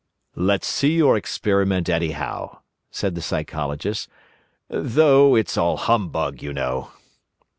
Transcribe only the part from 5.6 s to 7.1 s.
humbug, you know."